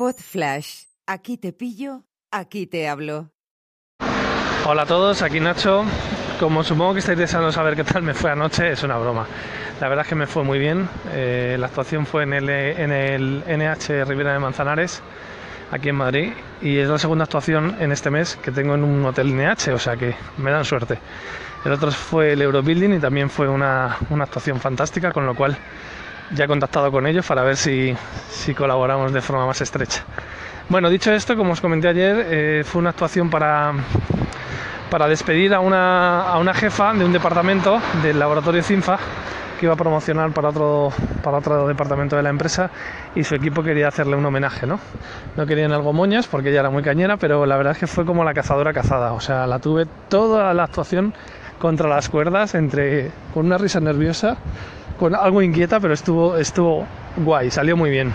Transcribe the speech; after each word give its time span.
Pod 0.00 0.16
Flash. 0.16 0.84
Aquí 1.06 1.36
te 1.36 1.52
pillo, 1.52 2.04
aquí 2.30 2.66
te 2.66 2.88
hablo. 2.88 3.32
Hola 4.64 4.84
a 4.84 4.86
todos, 4.86 5.20
aquí 5.20 5.40
Nacho. 5.40 5.84
Como 6.38 6.64
supongo 6.64 6.94
que 6.94 7.00
estáis 7.00 7.18
deseando 7.18 7.52
saber 7.52 7.76
qué 7.76 7.84
tal 7.84 8.02
me 8.02 8.14
fue 8.14 8.30
anoche, 8.30 8.72
es 8.72 8.82
una 8.82 8.96
broma. 8.96 9.26
La 9.78 9.88
verdad 9.90 10.06
es 10.06 10.08
que 10.08 10.14
me 10.14 10.26
fue 10.26 10.42
muy 10.42 10.58
bien. 10.58 10.88
Eh, 11.12 11.58
la 11.60 11.66
actuación 11.66 12.06
fue 12.06 12.22
en 12.22 12.32
el, 12.32 13.44
NH 13.46 14.06
Riviera 14.06 14.32
de 14.32 14.38
Manzanares, 14.38 15.02
aquí 15.70 15.90
en 15.90 15.96
Madrid, 15.96 16.32
y 16.62 16.78
es 16.78 16.88
la 16.88 16.98
segunda 16.98 17.24
actuación 17.24 17.76
en 17.78 17.92
este 17.92 18.08
mes 18.08 18.36
que 18.36 18.52
tengo 18.52 18.76
en 18.76 18.84
un 18.84 19.04
hotel 19.04 19.36
NH, 19.36 19.74
o 19.74 19.78
sea 19.78 19.98
que 19.98 20.14
me 20.38 20.50
dan 20.50 20.64
suerte. 20.64 20.98
El 21.62 21.72
otro 21.72 21.92
fue 21.92 22.32
el 22.32 22.40
Eurobuilding 22.40 22.94
y 22.94 23.00
también 23.00 23.28
fue 23.28 23.50
una, 23.50 23.98
una 24.08 24.24
actuación 24.24 24.60
fantástica, 24.60 25.12
con 25.12 25.26
lo 25.26 25.34
cual 25.34 25.58
ya 26.34 26.44
he 26.44 26.48
contactado 26.48 26.90
con 26.90 27.06
ellos 27.06 27.26
para 27.26 27.42
ver 27.42 27.56
si, 27.56 27.94
si 28.30 28.54
colaboramos 28.54 29.12
de 29.12 29.20
forma 29.20 29.46
más 29.46 29.60
estrecha. 29.60 30.04
Bueno, 30.68 30.88
dicho 30.88 31.12
esto, 31.12 31.36
como 31.36 31.52
os 31.52 31.60
comenté 31.60 31.88
ayer, 31.88 32.26
eh, 32.30 32.62
fue 32.64 32.80
una 32.80 32.90
actuación 32.90 33.28
para, 33.28 33.72
para 34.90 35.08
despedir 35.08 35.52
a 35.54 35.60
una, 35.60 36.22
a 36.22 36.38
una 36.38 36.54
jefa 36.54 36.92
de 36.94 37.04
un 37.04 37.12
departamento 37.12 37.80
del 38.02 38.18
laboratorio 38.18 38.62
CINFA 38.62 38.98
que 39.58 39.66
iba 39.66 39.74
a 39.74 39.76
promocionar 39.76 40.32
para 40.32 40.48
otro, 40.48 40.90
para 41.22 41.38
otro 41.38 41.68
departamento 41.68 42.16
de 42.16 42.22
la 42.22 42.30
empresa 42.30 42.70
y 43.14 43.24
su 43.24 43.34
equipo 43.34 43.62
quería 43.62 43.88
hacerle 43.88 44.16
un 44.16 44.24
homenaje, 44.24 44.66
¿no? 44.66 44.80
No 45.36 45.44
querían 45.44 45.72
algo 45.72 45.92
moñas 45.92 46.26
porque 46.26 46.48
ella 46.48 46.60
era 46.60 46.70
muy 46.70 46.82
cañera, 46.82 47.18
pero 47.18 47.44
la 47.44 47.56
verdad 47.58 47.72
es 47.72 47.78
que 47.78 47.86
fue 47.86 48.06
como 48.06 48.24
la 48.24 48.32
cazadora 48.32 48.72
cazada, 48.72 49.12
o 49.12 49.20
sea, 49.20 49.46
la 49.46 49.58
tuve 49.58 49.86
toda 50.08 50.54
la 50.54 50.64
actuación 50.64 51.12
contra 51.58 51.88
las 51.88 52.08
cuerdas, 52.08 52.54
entre 52.54 53.10
con 53.34 53.46
una 53.46 53.58
risa 53.58 53.80
nerviosa, 53.80 54.38
con 55.00 55.14
algo 55.14 55.40
inquieta, 55.40 55.80
pero 55.80 55.94
estuvo, 55.94 56.36
estuvo 56.36 56.86
guay, 57.16 57.50
salió 57.50 57.74
muy 57.74 57.88
bien. 57.88 58.12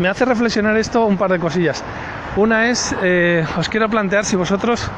Me 0.00 0.08
hace 0.08 0.24
reflexionar 0.24 0.78
esto 0.78 1.04
un 1.04 1.18
par 1.18 1.30
de 1.30 1.38
cosillas. 1.38 1.84
Una 2.36 2.70
es, 2.70 2.96
eh, 3.02 3.44
os 3.58 3.68
quiero 3.68 3.90
plantear 3.90 4.24
si 4.24 4.34
vosotros 4.34 4.90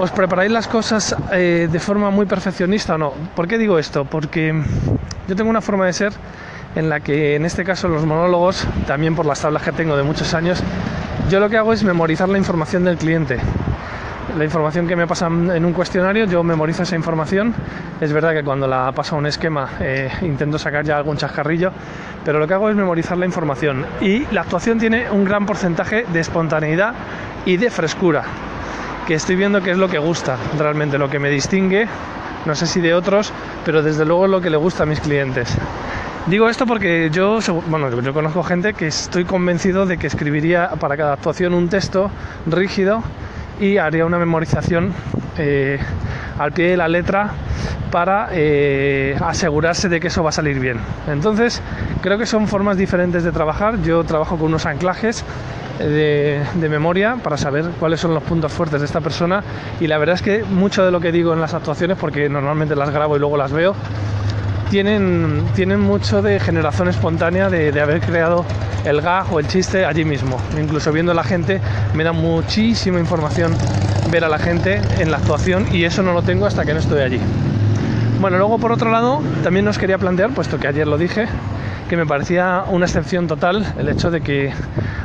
os 0.00 0.10
preparáis 0.10 0.50
las 0.50 0.66
cosas 0.66 1.14
eh, 1.30 1.68
de 1.70 1.78
forma 1.78 2.10
muy 2.10 2.26
perfeccionista 2.26 2.96
o 2.96 2.98
no. 2.98 3.12
¿Por 3.36 3.46
qué 3.46 3.56
digo 3.56 3.78
esto? 3.78 4.04
Porque 4.04 4.52
yo 5.28 5.36
tengo 5.36 5.48
una 5.48 5.60
forma 5.60 5.86
de 5.86 5.92
ser 5.92 6.12
en 6.74 6.88
la 6.88 6.98
que 6.98 7.36
en 7.36 7.44
este 7.44 7.62
caso 7.62 7.86
los 7.86 8.04
monólogos, 8.04 8.66
también 8.88 9.14
por 9.14 9.26
las 9.26 9.40
tablas 9.40 9.62
que 9.62 9.70
tengo 9.70 9.96
de 9.96 10.02
muchos 10.02 10.34
años, 10.34 10.60
yo 11.30 11.38
lo 11.38 11.48
que 11.48 11.56
hago 11.56 11.72
es 11.72 11.84
memorizar 11.84 12.28
la 12.28 12.36
información 12.36 12.84
del 12.84 12.96
cliente. 12.96 13.38
La 14.36 14.42
información 14.44 14.88
que 14.88 14.96
me 14.96 15.06
pasan 15.06 15.48
en 15.52 15.64
un 15.64 15.72
cuestionario, 15.72 16.24
yo 16.24 16.42
memorizo 16.42 16.82
esa 16.82 16.96
información. 16.96 17.54
Es 18.00 18.12
verdad 18.12 18.32
que 18.32 18.42
cuando 18.42 18.66
la 18.66 18.90
paso 18.90 19.14
a 19.14 19.18
un 19.18 19.26
esquema 19.26 19.70
eh, 19.78 20.10
intento 20.22 20.58
sacar 20.58 20.84
ya 20.84 20.96
algún 20.96 21.16
chascarrillo, 21.16 21.70
pero 22.24 22.40
lo 22.40 22.48
que 22.48 22.54
hago 22.54 22.68
es 22.68 22.74
memorizar 22.74 23.16
la 23.16 23.26
información. 23.26 23.86
Y 24.00 24.26
la 24.32 24.40
actuación 24.40 24.80
tiene 24.80 25.08
un 25.08 25.24
gran 25.24 25.46
porcentaje 25.46 26.04
de 26.12 26.18
espontaneidad 26.18 26.94
y 27.46 27.58
de 27.58 27.70
frescura 27.70 28.24
que 29.06 29.14
estoy 29.14 29.36
viendo 29.36 29.62
que 29.62 29.70
es 29.70 29.78
lo 29.78 29.88
que 29.88 29.98
gusta 29.98 30.36
realmente, 30.58 30.98
lo 30.98 31.10
que 31.10 31.18
me 31.20 31.30
distingue, 31.30 31.86
no 32.46 32.54
sé 32.56 32.66
si 32.66 32.80
de 32.80 32.94
otros, 32.94 33.32
pero 33.64 33.82
desde 33.82 34.04
luego 34.04 34.24
es 34.24 34.30
lo 34.30 34.40
que 34.40 34.50
le 34.50 34.56
gusta 34.56 34.82
a 34.82 34.86
mis 34.86 34.98
clientes. 34.98 35.56
Digo 36.26 36.48
esto 36.48 36.66
porque 36.66 37.10
yo, 37.12 37.38
bueno, 37.68 38.00
yo 38.00 38.14
conozco 38.14 38.42
gente 38.42 38.72
que 38.72 38.86
estoy 38.86 39.26
convencido 39.26 39.84
de 39.84 39.98
que 39.98 40.06
escribiría 40.06 40.70
para 40.80 40.96
cada 40.96 41.12
actuación 41.12 41.52
un 41.52 41.68
texto 41.68 42.10
rígido 42.46 43.02
y 43.60 43.78
haría 43.78 44.04
una 44.04 44.18
memorización 44.18 44.92
eh, 45.38 45.78
al 46.38 46.52
pie 46.52 46.70
de 46.70 46.76
la 46.76 46.88
letra 46.88 47.30
para 47.90 48.28
eh, 48.32 49.16
asegurarse 49.20 49.88
de 49.88 50.00
que 50.00 50.08
eso 50.08 50.22
va 50.22 50.30
a 50.30 50.32
salir 50.32 50.58
bien. 50.58 50.78
Entonces, 51.06 51.62
creo 52.02 52.18
que 52.18 52.26
son 52.26 52.48
formas 52.48 52.76
diferentes 52.76 53.22
de 53.22 53.30
trabajar. 53.30 53.80
Yo 53.82 54.02
trabajo 54.02 54.36
con 54.36 54.46
unos 54.46 54.66
anclajes 54.66 55.24
de, 55.78 56.42
de, 56.54 56.68
memoria 56.68 57.16
para 57.22 57.36
saber 57.36 57.66
cuáles 57.78 58.00
son 58.00 58.14
los 58.14 58.22
puntos 58.22 58.52
fuertes 58.52 58.80
de 58.80 58.86
esta 58.86 59.00
persona 59.00 59.42
y 59.80 59.86
la 59.86 59.98
verdad 59.98 60.14
es 60.14 60.22
que 60.22 60.44
mucho 60.44 60.84
de 60.84 60.92
lo 60.92 61.00
que 61.00 61.12
digo 61.12 61.32
en 61.32 61.40
las 61.40 61.54
actuaciones, 61.54 61.96
porque 61.98 62.28
normalmente 62.28 62.76
las 62.76 62.90
grabo 62.90 63.16
y 63.16 63.18
luego 63.18 63.36
las 63.36 63.52
veo, 63.52 63.74
tienen, 64.74 65.80
mucho 65.80 66.20
de 66.20 66.40
generación 66.40 66.88
espontánea 66.88 67.48
de, 67.48 67.70
de 67.70 67.80
haber 67.80 68.00
creado 68.00 68.44
el 68.84 69.00
gag 69.00 69.32
o 69.32 69.38
el 69.38 69.46
chiste 69.46 69.84
allí 69.84 70.04
mismo. 70.04 70.36
Incluso 70.60 70.90
viendo 70.90 71.12
a 71.12 71.14
la 71.14 71.22
gente 71.22 71.60
me 71.94 72.02
da 72.02 72.10
muchísima 72.10 72.98
información 72.98 73.56
ver 74.10 74.24
a 74.24 74.28
la 74.28 74.40
gente 74.40 74.80
en 74.98 75.12
la 75.12 75.18
actuación 75.18 75.68
y 75.72 75.84
eso 75.84 76.02
no 76.02 76.12
lo 76.12 76.22
tengo 76.22 76.44
hasta 76.44 76.64
que 76.64 76.72
no 76.72 76.80
estoy 76.80 77.02
allí. 77.02 77.20
Bueno, 78.20 78.36
luego 78.36 78.58
por 78.58 78.72
otro 78.72 78.90
lado, 78.90 79.22
también 79.44 79.64
nos 79.64 79.78
quería 79.78 79.96
plantear, 79.96 80.30
puesto 80.30 80.58
que 80.58 80.66
ayer 80.66 80.88
lo 80.88 80.98
dije, 80.98 81.28
que 81.88 81.96
me 81.96 82.06
parecía 82.06 82.64
una 82.70 82.86
excepción 82.86 83.26
total 83.26 83.74
el 83.78 83.88
hecho 83.88 84.10
de 84.10 84.20
que 84.20 84.52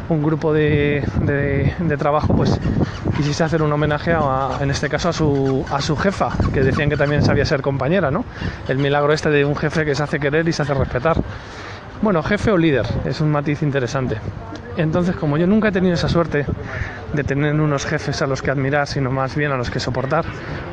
un 0.09 0.23
grupo 0.23 0.53
de, 0.53 1.03
de, 1.21 1.97
trabajo 1.97 2.35
pues 2.35 2.59
quisiese 3.15 3.43
hacer 3.43 3.61
un 3.61 3.71
homenaje 3.71 4.15
en 4.59 4.71
este 4.71 4.89
caso 4.89 5.09
a 5.09 5.13
su, 5.13 5.65
a 5.71 5.81
su 5.81 5.95
jefa, 5.95 6.29
que 6.53 6.61
decían 6.61 6.89
que 6.89 6.97
también 6.97 7.21
sabía 7.21 7.45
ser 7.45 7.61
compañera, 7.61 8.09
¿no? 8.11 8.25
El 8.67 8.77
milagro 8.77 9.13
este 9.13 9.29
de 9.29 9.45
un 9.45 9.55
jefe 9.55 9.85
que 9.85 9.93
se 9.93 10.03
hace 10.03 10.19
querer 10.19 10.47
y 10.47 10.53
se 10.53 10.61
hace 10.61 10.73
respetar. 10.73 11.17
Bueno, 12.01 12.23
jefe 12.23 12.51
o 12.51 12.57
líder, 12.57 12.85
es 13.05 13.19
un 13.19 13.29
matiz 13.29 13.61
interesante. 13.61 14.17
Entonces, 14.77 15.15
como 15.15 15.37
yo 15.37 15.45
nunca 15.45 15.67
he 15.67 15.71
tenido 15.71 15.93
esa 15.93 16.07
suerte 16.07 16.45
de 17.13 17.23
tener 17.25 17.53
unos 17.59 17.85
jefes 17.85 18.21
a 18.21 18.27
los 18.27 18.41
que 18.41 18.51
admirar, 18.51 18.87
sino 18.87 19.11
más 19.11 19.35
bien 19.35 19.51
a 19.51 19.57
los 19.57 19.69
que 19.69 19.81
soportar, 19.81 20.23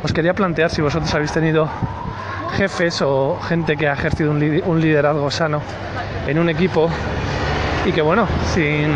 os 0.05 0.13
quería 0.13 0.35
plantear 0.35 0.71
si 0.71 0.81
vosotros 0.81 1.13
habéis 1.15 1.33
tenido 1.33 1.69
jefes 2.53 3.03
o 3.03 3.39
gente 3.41 3.77
que 3.77 3.89
ha 3.89 3.93
ejercido 3.93 4.31
un, 4.31 4.63
un 4.67 4.81
liderazgo 4.81 5.31
sano 5.31 5.61
en 6.27 6.39
un 6.39 6.49
equipo 6.49 6.91
y 7.85 7.93
que 7.93 8.03
bueno, 8.03 8.27
sin, 8.53 8.95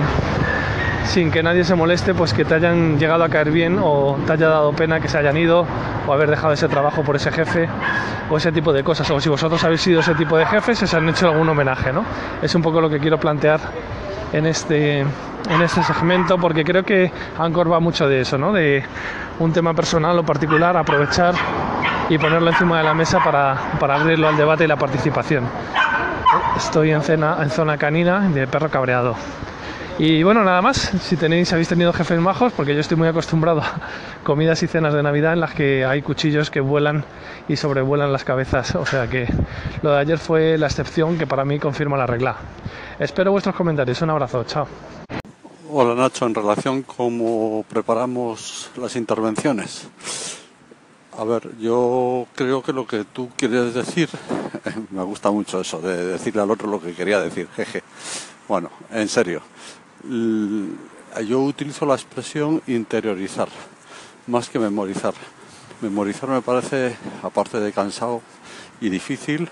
sin 1.04 1.30
que 1.30 1.42
nadie 1.42 1.64
se 1.64 1.74
moleste, 1.74 2.14
pues 2.14 2.34
que 2.34 2.44
te 2.44 2.54
hayan 2.54 2.98
llegado 2.98 3.24
a 3.24 3.28
caer 3.28 3.50
bien 3.50 3.78
o 3.80 4.18
te 4.26 4.32
haya 4.32 4.48
dado 4.48 4.72
pena 4.72 5.00
que 5.00 5.08
se 5.08 5.18
hayan 5.18 5.36
ido 5.36 5.66
o 6.06 6.12
haber 6.12 6.30
dejado 6.30 6.52
ese 6.52 6.68
trabajo 6.68 7.02
por 7.02 7.16
ese 7.16 7.30
jefe 7.30 7.68
o 8.28 8.36
ese 8.36 8.52
tipo 8.52 8.72
de 8.72 8.82
cosas. 8.82 9.10
O 9.10 9.20
si 9.20 9.28
vosotros 9.28 9.62
habéis 9.64 9.80
sido 9.80 10.00
ese 10.00 10.14
tipo 10.14 10.36
de 10.36 10.46
jefes, 10.46 10.82
os 10.82 10.94
han 10.94 11.08
hecho 11.08 11.28
algún 11.28 11.48
homenaje, 11.48 11.92
¿no? 11.92 12.04
Es 12.42 12.54
un 12.54 12.62
poco 12.62 12.80
lo 12.80 12.90
que 12.90 12.98
quiero 12.98 13.18
plantear 13.18 13.60
en 14.32 14.46
este, 14.46 15.00
en 15.00 15.62
este 15.62 15.82
segmento 15.82 16.38
porque 16.38 16.64
creo 16.64 16.84
que 16.84 17.10
Anchor 17.38 17.72
va 17.72 17.80
mucho 17.80 18.08
de 18.08 18.20
eso, 18.20 18.38
¿no? 18.38 18.52
De 18.52 18.82
un 19.38 19.52
tema 19.52 19.74
personal 19.74 20.18
o 20.18 20.22
particular, 20.24 20.76
aprovechar 20.76 21.34
y 22.10 22.18
ponerlo 22.18 22.50
encima 22.50 22.78
de 22.78 22.84
la 22.84 22.92
mesa 22.92 23.22
para, 23.22 23.76
para 23.78 23.94
abrirlo 23.94 24.28
al 24.28 24.36
debate 24.36 24.64
y 24.64 24.66
la 24.66 24.76
participación. 24.76 25.44
Estoy 26.56 26.90
en, 26.90 27.02
cena, 27.02 27.38
en 27.40 27.50
zona 27.50 27.78
canina 27.78 28.28
de 28.28 28.48
perro 28.48 28.68
cabreado. 28.68 29.14
Y 29.96 30.24
bueno, 30.24 30.42
nada 30.42 30.60
más, 30.60 30.76
si 30.76 31.16
tenéis, 31.16 31.52
habéis 31.52 31.68
tenido 31.68 31.92
jefes 31.92 32.18
majos, 32.18 32.52
porque 32.52 32.74
yo 32.74 32.80
estoy 32.80 32.96
muy 32.96 33.06
acostumbrado 33.06 33.60
a 33.60 33.80
comidas 34.24 34.60
y 34.64 34.66
cenas 34.66 34.92
de 34.92 35.04
Navidad 35.04 35.34
en 35.34 35.40
las 35.40 35.54
que 35.54 35.84
hay 35.84 36.02
cuchillos 36.02 36.50
que 36.50 36.60
vuelan 36.60 37.04
y 37.48 37.56
sobrevuelan 37.56 38.12
las 38.12 38.24
cabezas. 38.24 38.74
O 38.74 38.86
sea 38.86 39.08
que 39.08 39.28
lo 39.82 39.92
de 39.92 40.00
ayer 40.00 40.18
fue 40.18 40.58
la 40.58 40.66
excepción 40.66 41.16
que 41.16 41.28
para 41.28 41.44
mí 41.44 41.60
confirma 41.60 41.96
la 41.96 42.06
regla. 42.06 42.36
Espero 42.98 43.30
vuestros 43.30 43.54
comentarios. 43.54 44.02
Un 44.02 44.10
abrazo, 44.10 44.42
chao. 44.44 44.66
Hola 45.70 45.94
Nacho, 45.94 46.26
en 46.26 46.34
relación 46.34 46.82
cómo 46.82 47.64
preparamos 47.68 48.70
las 48.76 48.96
intervenciones. 48.96 49.86
A 51.18 51.24
ver, 51.24 51.50
yo 51.58 52.26
creo 52.36 52.62
que 52.62 52.72
lo 52.72 52.86
que 52.86 53.04
tú 53.04 53.30
quieres 53.36 53.74
decir, 53.74 54.08
me 54.90 55.02
gusta 55.02 55.30
mucho 55.30 55.60
eso, 55.60 55.80
de 55.80 56.06
decirle 56.06 56.40
al 56.40 56.50
otro 56.50 56.68
lo 56.68 56.80
que 56.80 56.94
quería 56.94 57.20
decir, 57.20 57.48
jeje. 57.54 57.82
Bueno, 58.46 58.70
en 58.90 59.08
serio, 59.08 59.42
yo 60.04 61.40
utilizo 61.40 61.84
la 61.84 61.94
expresión 61.94 62.62
interiorizar, 62.68 63.48
más 64.28 64.48
que 64.48 64.58
memorizar. 64.58 65.14
Memorizar 65.80 66.28
me 66.28 66.42
parece, 66.42 66.96
aparte 67.22 67.58
de 67.58 67.72
cansado 67.72 68.22
y 68.80 68.88
difícil, 68.88 69.48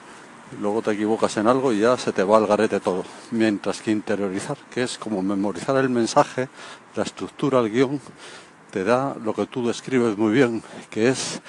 luego 0.61 0.81
te 0.83 0.93
equivocas 0.93 1.37
en 1.39 1.49
algo 1.49 1.73
y 1.73 1.81
ya 1.81 1.97
se 1.97 2.13
te 2.13 2.23
va 2.23 2.37
al 2.37 2.47
garete 2.47 2.79
todo. 2.81 3.05
Mientras 3.33 3.83
que 3.83 3.91
interiorizar, 3.91 4.57
que 4.71 4.85
es 4.85 4.97
como 4.97 5.23
memorizar 5.23 5.77
el 5.77 5.88
mensaje, 5.88 6.49
la 6.94 7.03
estructura, 7.03 7.61
el 7.61 7.71
guion, 7.71 8.00
te 8.70 8.85
da 8.85 9.17
lo 9.23 9.35
que 9.35 9.47
tú 9.47 9.67
describes 9.67 10.17
muy 10.17 10.32
bien, 10.32 10.62
que 10.91 11.09
es 11.09 11.41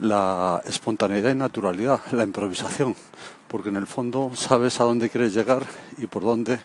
la 0.00 0.62
espontaneidad 0.66 1.30
y 1.30 1.34
naturalidad, 1.34 2.00
la 2.12 2.24
improvisación, 2.24 2.94
porque 3.48 3.68
en 3.68 3.76
el 3.76 3.86
fondo 3.86 4.30
sabes 4.34 4.80
a 4.80 4.84
dónde 4.84 5.10
quieres 5.10 5.34
llegar 5.34 5.64
y 5.98 6.06
por 6.06 6.22
dónde 6.22 6.60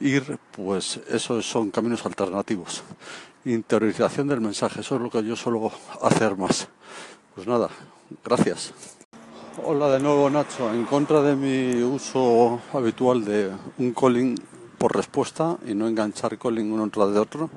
ir, 0.00 0.38
pues 0.50 1.00
esos 1.08 1.46
son 1.46 1.70
caminos 1.70 2.04
alternativos. 2.06 2.82
Interiorización 3.44 4.28
del 4.28 4.40
mensaje, 4.40 4.80
eso 4.80 4.96
es 4.96 5.00
lo 5.00 5.10
que 5.10 5.24
yo 5.24 5.36
suelo 5.36 5.70
hacer 6.02 6.36
más. 6.36 6.68
Pues 7.34 7.46
nada, 7.46 7.68
gracias. 8.24 8.72
Hola 9.64 9.88
de 9.90 10.00
nuevo 10.00 10.30
Nacho, 10.30 10.72
en 10.72 10.84
contra 10.86 11.20
de 11.20 11.36
mi 11.36 11.82
uso 11.82 12.60
habitual 12.72 13.24
de 13.24 13.52
un 13.78 13.92
calling 13.92 14.34
por 14.78 14.96
respuesta 14.96 15.58
y 15.66 15.74
no 15.74 15.86
enganchar 15.86 16.38
calling 16.38 16.72
uno 16.72 16.88
tras 16.88 17.12
de 17.12 17.20
otro, 17.20 17.50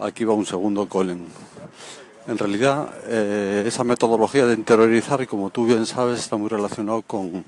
aquí 0.00 0.24
va 0.24 0.34
un 0.34 0.46
segundo 0.46 0.88
calling. 0.88 1.26
En 2.26 2.38
realidad, 2.38 2.92
eh, 3.06 3.64
esa 3.66 3.84
metodología 3.84 4.46
de 4.46 4.54
interiorizar, 4.54 5.26
como 5.26 5.50
tú 5.50 5.66
bien 5.66 5.86
sabes, 5.86 6.20
está 6.20 6.36
muy 6.36 6.48
relacionado 6.48 7.02
con 7.02 7.44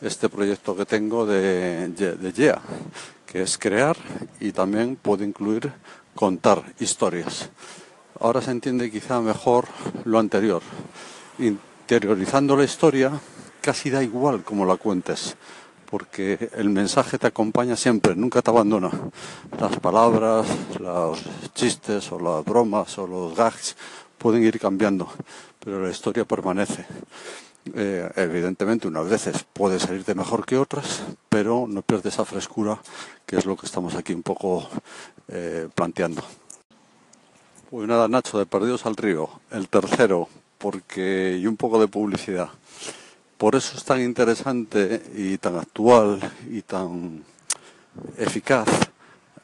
este 0.00 0.28
proyecto 0.28 0.76
que 0.76 0.86
tengo 0.86 1.26
de, 1.26 1.88
de 1.88 2.32
YEA, 2.32 2.60
que 3.26 3.42
es 3.42 3.58
crear 3.58 3.96
y 4.40 4.52
también 4.52 4.96
puede 4.96 5.24
incluir 5.24 5.72
contar 6.14 6.62
historias. 6.78 7.50
Ahora 8.20 8.40
se 8.40 8.52
entiende 8.52 8.90
quizá 8.90 9.20
mejor 9.20 9.66
lo 10.04 10.18
anterior. 10.18 10.62
Interiorizando 11.38 12.56
la 12.56 12.64
historia, 12.64 13.10
casi 13.60 13.90
da 13.90 14.02
igual 14.02 14.44
cómo 14.44 14.64
la 14.64 14.76
cuentes, 14.76 15.36
porque 15.90 16.50
el 16.54 16.70
mensaje 16.70 17.18
te 17.18 17.26
acompaña 17.26 17.76
siempre, 17.76 18.14
nunca 18.16 18.42
te 18.42 18.50
abandona. 18.50 18.90
Las 19.58 19.78
palabras, 19.78 20.46
los 20.78 21.22
chistes 21.54 22.10
o 22.12 22.18
las 22.18 22.44
bromas 22.44 22.96
o 22.98 23.06
los 23.06 23.34
gags 23.34 23.76
pueden 24.18 24.44
ir 24.44 24.58
cambiando, 24.58 25.08
pero 25.62 25.82
la 25.82 25.90
historia 25.90 26.24
permanece. 26.24 26.86
Eh, 27.74 28.10
evidentemente, 28.16 28.88
unas 28.88 29.08
veces 29.08 29.46
puede 29.52 29.80
salirte 29.80 30.14
mejor 30.14 30.44
que 30.44 30.58
otras, 30.58 31.02
pero 31.28 31.66
no 31.68 31.82
pierdes 31.82 32.14
esa 32.14 32.24
frescura, 32.24 32.78
que 33.26 33.36
es 33.36 33.46
lo 33.46 33.56
que 33.56 33.66
estamos 33.66 33.94
aquí 33.94 34.12
un 34.12 34.22
poco 34.22 34.68
eh, 35.28 35.68
planteando. 35.74 36.22
Pues 37.70 37.88
nada, 37.88 38.06
Nacho, 38.08 38.38
de 38.38 38.46
Perdidos 38.46 38.86
al 38.86 38.96
Río, 38.96 39.28
el 39.50 39.68
tercero, 39.68 40.28
porque 40.58 41.38
y 41.40 41.46
un 41.46 41.56
poco 41.56 41.80
de 41.80 41.88
publicidad. 41.88 42.50
Por 43.38 43.56
eso 43.56 43.76
es 43.76 43.84
tan 43.84 44.00
interesante 44.00 45.02
y 45.16 45.38
tan 45.38 45.56
actual 45.56 46.20
y 46.50 46.62
tan 46.62 47.24
eficaz 48.16 48.68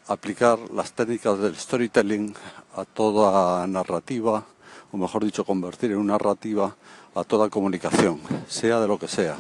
aplicar 0.06 0.58
las 0.75 0.92
técnicas 0.92 1.38
del 1.38 1.56
storytelling 1.56 2.34
a 2.76 2.84
toda 2.84 3.66
narrativa, 3.66 4.44
o 4.92 4.96
mejor 4.96 5.25
dicho, 5.25 5.44
convertir 5.44 5.90
en 5.90 5.98
una 5.98 6.14
narrativa 6.14 6.75
a 7.14 7.25
toda 7.25 7.48
comunicación, 7.48 8.20
sea 8.48 8.81
de 8.81 8.88
lo 8.88 8.98
que 8.98 9.08
sea, 9.08 9.37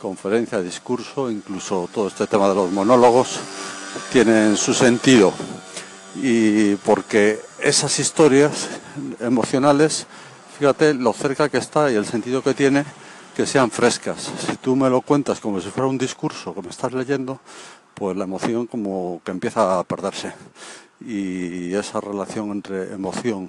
conferencia, 0.00 0.60
discurso, 0.60 1.30
incluso 1.30 1.88
todo 1.92 2.06
este 2.06 2.26
tema 2.26 2.48
de 2.48 2.54
los 2.54 2.70
monólogos, 2.70 3.40
tienen 4.12 4.56
su 4.56 4.74
sentido. 4.74 5.32
Y 6.22 6.76
porque 6.76 7.40
esas 7.60 7.98
historias 7.98 8.68
emocionales, 9.20 10.06
fíjate 10.56 10.94
lo 10.94 11.12
cerca 11.12 11.48
que 11.48 11.58
está 11.58 11.90
y 11.90 11.96
el 11.96 12.06
sentido 12.06 12.42
que 12.42 12.54
tiene, 12.54 12.84
que 13.38 13.46
sean 13.46 13.70
frescas. 13.70 14.32
Si 14.48 14.56
tú 14.56 14.74
me 14.74 14.90
lo 14.90 15.00
cuentas 15.00 15.38
como 15.38 15.60
si 15.60 15.70
fuera 15.70 15.86
un 15.86 15.96
discurso 15.96 16.52
que 16.52 16.60
me 16.60 16.70
estás 16.70 16.92
leyendo, 16.92 17.38
pues 17.94 18.16
la 18.16 18.24
emoción 18.24 18.66
como 18.66 19.22
que 19.24 19.30
empieza 19.30 19.78
a 19.78 19.84
perderse. 19.84 20.32
Y 21.00 21.72
esa 21.72 22.00
relación 22.00 22.50
entre 22.50 22.92
emoción, 22.92 23.48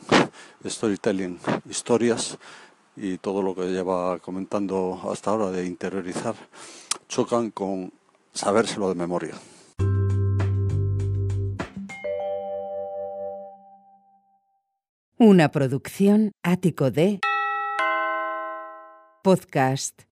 storytelling, 0.63 1.39
historias 1.68 2.38
y 2.95 3.18
todo 3.18 3.41
lo 3.41 3.56
que 3.56 3.63
lleva 3.63 4.19
comentando 4.19 5.01
hasta 5.12 5.31
ahora 5.31 5.50
de 5.50 5.65
interiorizar, 5.65 6.35
chocan 7.07 7.50
con 7.50 7.92
sabérselo 8.31 8.89
de 8.89 8.94
memoria. 8.94 9.33
Una 15.18 15.50
producción 15.50 16.31
ático 16.44 16.92
de 16.92 17.19
podcast 19.29 20.05